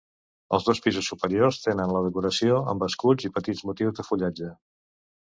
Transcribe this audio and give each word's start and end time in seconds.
Els 0.57 0.63
dos 0.67 0.79
pisos 0.85 1.09
superiors 1.11 1.59
tenen 1.65 1.93
la 1.95 2.01
decoració 2.05 2.57
amb 2.71 2.85
escuts 2.87 3.27
i 3.29 3.31
petits 3.35 3.61
motius 3.73 3.99
de 4.01 4.07
fullatge. 4.09 4.49